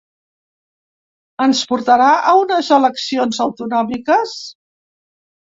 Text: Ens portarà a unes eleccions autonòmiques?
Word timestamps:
Ens 1.45 1.61
portarà 1.73 2.07
a 2.31 2.33
unes 2.45 2.71
eleccions 2.79 3.43
autonòmiques? 3.47 4.35